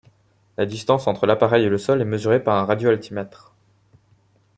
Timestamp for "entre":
1.05-1.27